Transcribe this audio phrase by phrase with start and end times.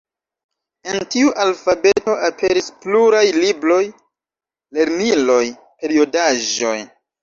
[0.93, 3.81] En tiu alfabeto aperis pluraj libroj,
[4.81, 5.43] lerniloj,
[5.83, 6.79] periodaĵoj.